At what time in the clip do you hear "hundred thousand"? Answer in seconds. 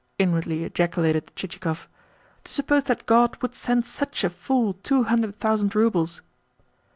5.03-5.75